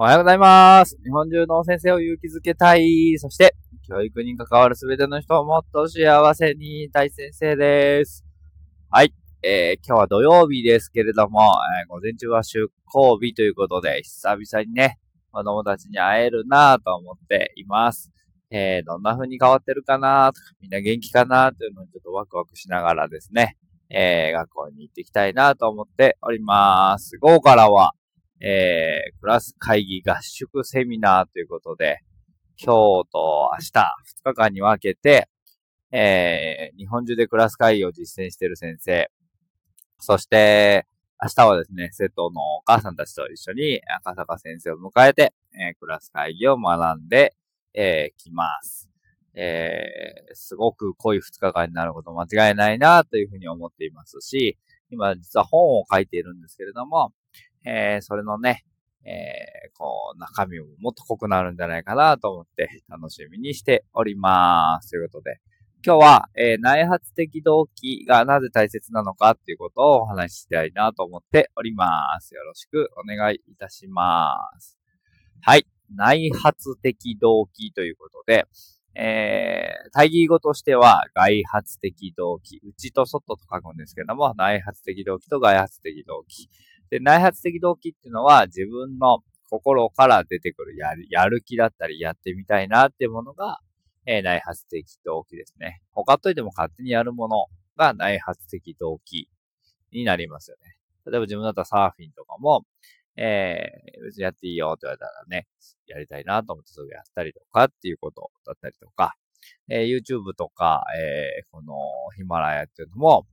[0.00, 0.96] おはようございます。
[1.04, 3.18] 日本中の先生を勇気づけたい。
[3.18, 3.54] そして、
[3.86, 8.24] 教育に関わるすべての人をもっと幸せに大先生です。
[8.88, 9.12] はい。
[9.42, 14.98] えー、今日は土曜日ですけれども、えー、午前中は出校日ということで、久々にね、
[15.32, 18.10] 子供たちに会えるなぁと思っています。
[18.50, 23.58] えー、どんな風に変わってるかなとか、みんな元気かなというのをちょっとワクワクしながらですね、
[23.90, 27.18] えー、学校に行っていきたいなと思っております。
[27.18, 27.92] 午後からは、
[28.42, 31.98] えー、クラス会議合宿セミナーということで、
[32.56, 35.28] 今日と明日、2日間に分けて、
[35.92, 39.10] えー、日本中でクラス会議を実践している先生、
[39.98, 40.86] そして、
[41.22, 47.34] 明日はですね、生徒のお母さんたちと一緒に赤坂先生を迎えて、えー、クラス会議を学んで、
[47.74, 48.90] えー、きます。
[49.34, 54.58] えー、すごく濃い2日間になること間違いないなというふうに思っていますし、
[54.90, 57.12] 今実は本を書いているんですけれども、
[57.64, 58.64] えー、それのね、
[59.04, 64.90] えー、こう、中身ももっと濃くなるんじゃないかなと思って楽しみにしております。
[64.90, 65.40] ということで、
[65.84, 72.34] 今日は、えー、内発的動機がなぜ大切なのかっていうことをお話ししたいなと思っております。
[72.34, 74.78] よろしくお願いいたします。
[75.40, 75.66] はい。
[75.96, 78.46] 内発的動機ということで、
[78.94, 86.50] えー、対義語としては外発的動機、内と外と書くんですけども、内発的動機と外発的動機。
[86.90, 93.58] で、内発的動機っていうのは自分の心から出てくるやる、やる気だったり、やってみたいなっていうものが、
[94.06, 95.82] えー、内発的動機ですね。
[95.92, 97.46] 他といても勝手にやるもの
[97.76, 99.28] が内発的動機
[99.92, 100.76] になりますよね。
[101.06, 102.64] 例えば自分だったらサーフィンとかも、
[103.16, 105.46] えー、別にやっていいよって言われたらね、
[105.86, 109.14] やりたいなと思ってすぐやったりとかっていうことだったりとか、
[109.68, 111.74] えー、YouTube とか、えー、この
[112.16, 113.26] ヒマラヤっていうのも、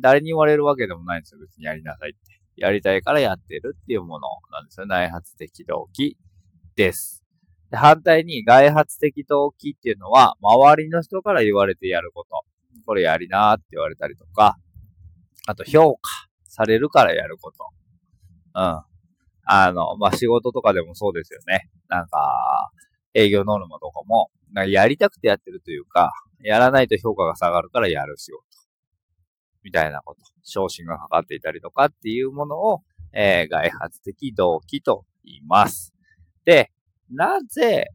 [0.00, 1.40] 誰に言われるわけでもないんですよ。
[1.40, 2.43] 別にやりなさいって。
[2.56, 4.86] やりたいからやってるっていうものなんですよ。
[4.86, 6.16] 内発的動機
[6.76, 7.24] です。
[7.70, 12.42] で反対に外発的動機っていうのは、周りの人から言われてやること。
[12.86, 14.56] これやりなーって言われたりとか、
[15.46, 16.10] あと評価
[16.44, 17.68] されるからやること。
[18.54, 18.82] うん。
[19.46, 21.68] あの、まあ、仕事とかでもそうですよね。
[21.88, 22.70] なんか、
[23.12, 28.44] 営業ノルマとかも、なんかやりたくてやってるというか、やらないと評価が下がるからやる仕事。
[29.64, 32.82] みたいなこと、昇進がかかっていたりとかっていうものを、
[33.12, 35.94] えー、外発的動機と言います。
[36.44, 36.70] で、
[37.10, 37.86] なぜ、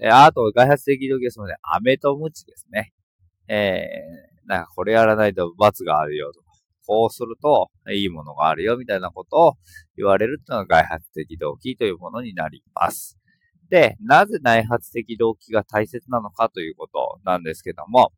[0.00, 2.92] えあと外発的動機ですので、飴とムチですね。
[3.48, 6.46] えー、なんかこれやらないと罰があるよとか、
[6.86, 9.54] こうするといいものがあるよみたいなことを
[9.96, 13.18] 言われるっていうのが外発的動機というものになります。
[13.70, 18.12] で、なぜ内発的動機が大切なのかということなんですけども、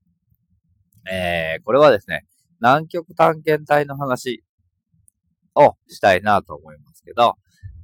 [1.11, 2.27] えー、これはですね、
[2.61, 4.43] 南極探検隊の話
[5.55, 7.37] をしたいなと思いますけど、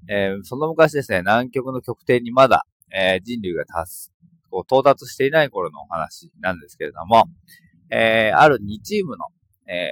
[0.09, 4.13] えー、その昔ですね、南極の極点にまだ、えー、人類が達す、
[4.51, 7.25] こう到達していない頃のお話なんですけれども、
[7.91, 9.27] えー、ある2チームの、
[9.69, 9.91] え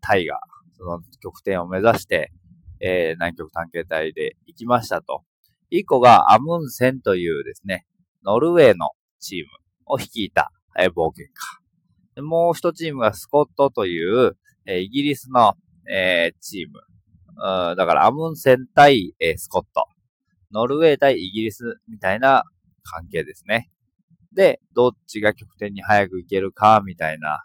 [0.00, 0.38] 隊が、
[0.78, 2.30] その極点を目指して、
[2.80, 5.24] え南極探検隊で行きましたと。
[5.72, 7.86] 1個がアムンセンというですね、
[8.24, 9.48] ノルウェーのチーム
[9.86, 11.59] を率いた、え冒険家。
[12.20, 14.36] もう一チームがスコットという、
[14.66, 15.54] えー、イギリスの、
[15.88, 16.80] えー、チーム。
[17.42, 19.86] うん、だからアムンセン対、えー、スコット。
[20.52, 22.44] ノルウェー対イギリスみたいな
[22.82, 23.70] 関係ですね。
[24.32, 27.44] で、どっちが極点に早く行けるか、みたいな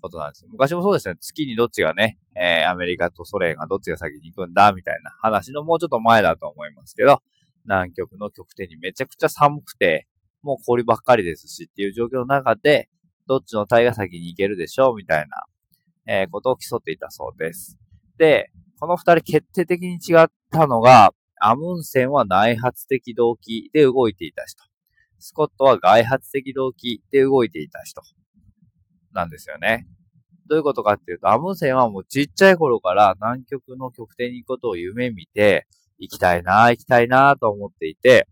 [0.00, 0.48] ことなんですよ。
[0.50, 1.16] 昔もそうですね。
[1.20, 7.20] 月にどっちがね、えー、アメリカとソ連がどっちが先に行くんだ、みたいな話のもうちょっと前だと思いますけど、
[7.64, 10.06] 南極の極点にめちゃくちゃ寒くて、
[10.42, 12.88] もう氷ばっかりですしっていう状況の中で、
[13.26, 14.96] どっちの体が先に行けるでしょう？
[14.96, 15.44] みたいな、
[16.06, 17.78] えー、ことを競っていたそうです。
[18.18, 18.50] で、
[18.80, 24.62] この二人決定的に違ったのが、アムンセンは内発的動機で動いていた人。
[25.18, 28.02] スコットは外発的動機で動いていた人。
[29.12, 29.86] なんですよね。
[30.48, 35.66] どういうことかっていうと、アムンセンはもうちっちゃい頃から南極の極点に行くことを夢見て、
[35.98, 38.26] 行きたいな、行きたいなと思っていて、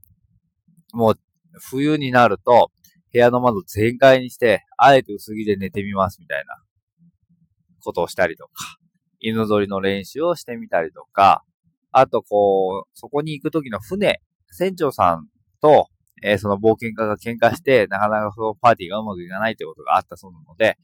[0.93, 1.19] もう
[1.61, 2.73] 冬になると、
[3.13, 6.63] 部屋の窓全開にして、あえて薄着で寝てみますみたいな
[7.83, 8.53] ことをしたりとか、
[9.19, 11.43] 犬ぞりの練習をしてみたりとか、
[11.93, 15.27] あとこう、そこに行く時の船、船長さん
[15.61, 15.89] と、
[16.23, 20.77] えー、その冒険家が喧嘩して、なかなかそのパーティーがうまくいかないってことがあったそうなので、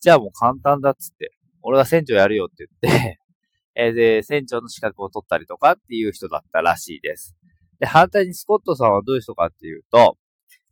[0.00, 1.32] じゃあもう簡単だっつって、
[1.62, 3.18] 俺が船長やるよって言って
[3.74, 7.34] えー、で、船長の資格を取ったりとかっていう人だったらしいです。
[7.78, 10.18] で、反対にスコットさんはどういう人かっていうと、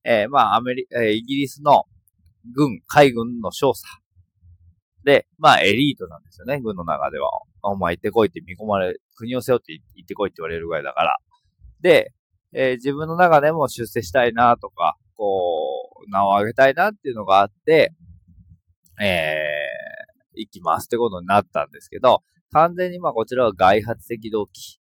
[0.04, 1.84] えー、まあ、アメリ、え、イギリスの
[2.54, 3.84] 軍、海軍の少佐。
[5.04, 7.30] で、まあ、エリートなんですよね、軍の中では。
[7.62, 11.16] お前行ってこいって見込まれ、国を背負って行ってこいって言われるぐらいだから。
[11.82, 12.12] で、
[12.52, 17.92] えー、自分の中でも出世したいなとか、こう、名を上げたいなっていうのがあって、
[19.00, 22.22] えー、行きますってことになったんですけど、
[22.52, 24.79] 完全にまあこちらは外発的動機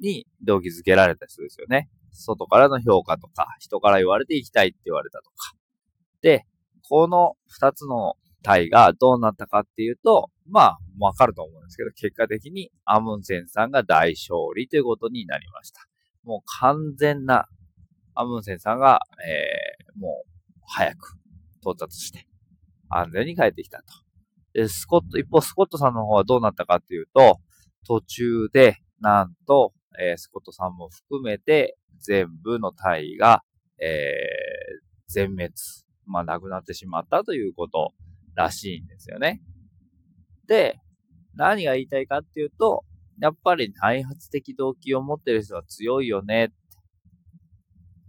[0.00, 1.88] に動機づけられた人ですよね。
[2.12, 5.54] 外からの評価とか、人から言われて行きたいって言われたとか。
[6.22, 6.46] で、
[6.88, 15.80] この二つの体がどうなったかっていうと、まあ、わかると思うんですけど、結果的にアムンセンさんが大勝利ということになりました。
[16.24, 17.46] もう完全な
[18.14, 20.30] アムンセンさんが、えー、もう
[20.66, 21.14] 早く
[21.60, 22.26] 到達して、
[22.88, 23.84] 安全に帰ってきたと。
[24.54, 27.38] で、スコット、一方スコットさんの方はどうなったかっていうと、
[27.86, 33.42] 途中で、なんと、えー、スコットさんも含めて、全部の隊が、
[33.80, 35.52] えー、全滅、
[36.06, 37.92] まあ、なくなってしまったということ
[38.34, 39.42] らしいんですよね。
[40.46, 40.78] で、
[41.34, 42.84] 何が言いたいかっていうと、
[43.20, 46.52] やっぱり内発的動機を持ってる人は強いよね。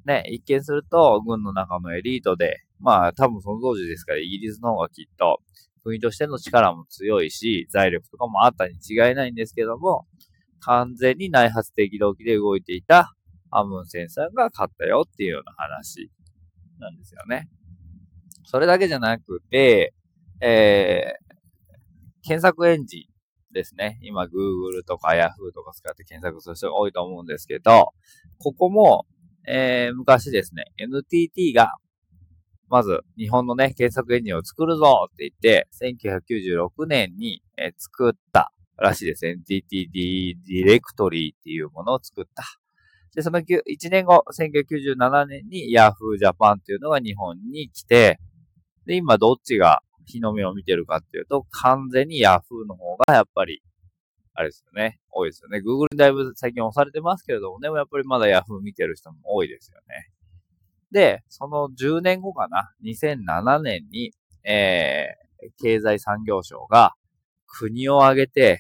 [0.06, 5.40] ね、一見すると、軍の中のエリートで、まあ多分その当時ですから、イギリスの方がきっと、
[5.84, 10.06] 国としての力も強いし、財力とかもあったに違いないんですけども、
[10.62, 13.14] 完全に内発的動機で動いていた
[13.52, 16.12] アムンセンさんが勝ったよっていうような話
[16.80, 17.50] なんですよね。
[18.44, 19.94] それだけじゃなくて、
[20.42, 23.08] えー、検索エンジ
[23.52, 24.00] ンですね。
[24.02, 27.90] 今、Google とか Yahoo とか使って検索する人が多いと思うんですけど、
[28.38, 29.06] ここも、
[29.48, 31.74] えー、昔ですね、NTT が、
[32.70, 39.26] まず、日本のね、検索エンジンを作るぞって言って、1996年に、え、作ったらしいです。
[39.26, 42.44] NTTD ディレクトリーっていうものを作った。
[43.16, 48.20] で、その1年後、1997年に Yahoo Japan っていうのが日本に来て、
[48.86, 53.62] で、今どっちが日の目を見てるかっていうと、完全に Yahoo の方がやっぱり、
[54.34, 55.00] あれですよね。
[55.12, 55.60] 多いですよね。
[55.60, 60.10] Google にだいぶ最近押されてますけれども、でもやっぱりまだ Yahoo 見てる人も多いですよね。
[60.92, 64.12] で、その10年後かな、2007年に、
[64.44, 66.94] えー、経済産業省が
[67.50, 68.60] 国を挙げて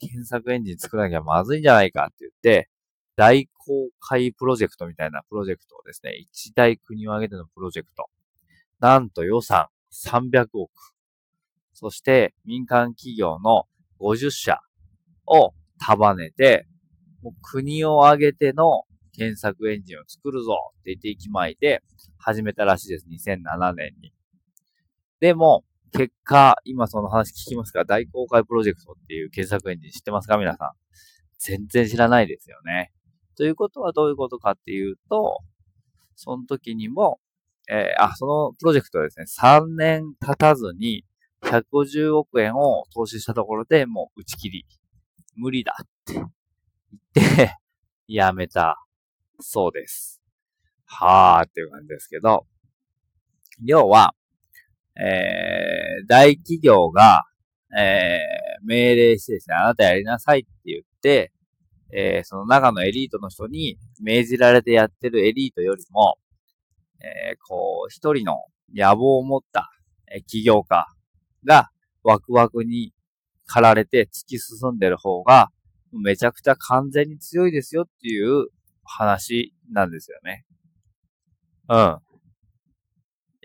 [0.00, 2.68] 検索エンジン作らなきゃまずいんじゃないかって言って、
[3.16, 8.06] 大公開プロジェクトみたいなプロジェクトをですね、一大国を挙げてのプロジェクト。
[8.80, 10.70] なんと予算300億。
[11.72, 13.64] そして民間企業の
[14.00, 14.60] 50社
[15.26, 15.52] を
[15.84, 16.66] 束ねて、
[17.22, 21.82] もう国を挙げての検索エンジンを作るぞって言って息巻いて
[22.18, 23.06] 始めたらしいです。
[23.10, 24.12] 2007年に。
[25.20, 27.84] でも、結果、今その話聞きますか？
[27.84, 30.38] 大公開プロジェクトっていう検索エンジン知ってますか？
[30.38, 30.70] 皆さん。
[31.38, 32.92] 全然知らないですよね。
[33.36, 35.38] ということはどういうことかっていうと、
[36.16, 37.20] その時にも、
[37.70, 41.04] えー、あ、そのプロジェクトはですね、3年経たずに
[41.42, 44.66] 150億円を投資したところでもう打ち切り。
[45.36, 46.28] 無理だって言っ
[47.12, 47.56] て
[48.08, 48.76] やめた
[49.38, 50.20] そうです。
[50.84, 52.44] はーっていう感じですけど、
[53.64, 54.14] 要は、
[55.00, 57.24] えー、大企業が、
[57.76, 61.32] えー、命令してですね、あなたやりなさいって言って、
[61.92, 66.18] えー、その中のエリートの人に命じられてやってるエリートよりも、
[67.00, 68.36] えー、こう、一人の
[68.74, 69.70] 野望を持った、
[70.10, 70.86] え起業家
[71.44, 71.68] が
[72.02, 72.94] ワクワクに
[73.46, 75.50] 駆られて突き進んでる方が、
[75.92, 78.48] めちゃくちゃ完全に強いですよっていう
[78.84, 80.44] 話なんですよね。
[81.68, 81.98] うん。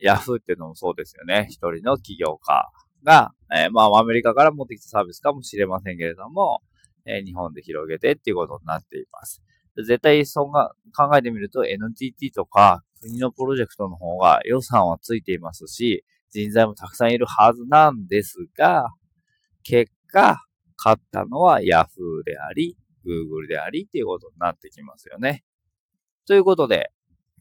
[0.04, 1.48] ヤフーっていうのもそうですよね。
[1.50, 2.70] 一人の起業家
[3.04, 6.62] が、えー、まあアメリカから持ってきたサービスかもしれませんけれども、
[7.06, 9.42] えー、日本で広げてっていうことになっています。
[9.78, 18.90] 絶対そんな考えてみると NTT とか国のプロジェクトの方が予算はついていますし、人材もたくさんいるはずなんですが、
[19.64, 20.44] 結果、
[20.78, 25.44] 勝ったのは Yahoo であり、Google でありっていうことになってきますよね。
[26.26, 26.92] ということで、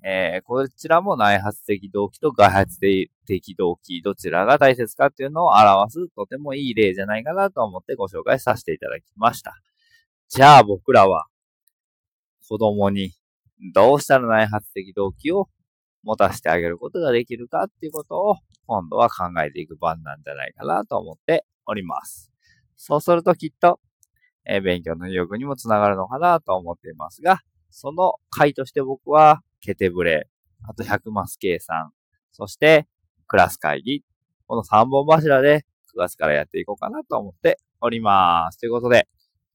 [0.05, 2.79] えー、こちらも内発的動機と外発
[3.27, 9.55] 的動機、どちらが大切かっていうのを表すとてもいい例じゃないかなと思ってご紹介させていただきました。
[10.29, 11.27] じゃあ僕らは
[12.49, 13.13] 子供に
[13.73, 15.49] どうしたら内発的動機を
[16.03, 22.33] 持たせてあげることができるかっていうことを今度は考えていく番なんじゃないかなと思っております。
[22.77, 23.79] そうするときっと、
[24.45, 27.41] えー、勉強の意欲にもつながるのかなと思っていますが、
[27.71, 30.29] その回として僕は、ケテブレ、
[30.69, 31.93] あと100マス計算、
[32.33, 32.87] そして
[33.27, 34.05] クラス会議、
[34.47, 35.65] この3本柱で
[35.95, 38.59] 9月からやっていこうかなと思っております。
[38.59, 39.09] ということで、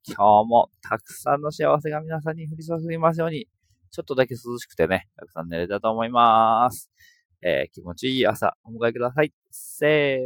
[0.08, 3.48] 今日もたくさんの幸せが皆さんに降り注ぎますように、
[3.92, 6.90] ちょっとだけ涼しくてね、たくさん寝れたと思います。
[7.42, 9.34] えー、気持ちいい朝お迎えください。
[9.52, 10.16] せー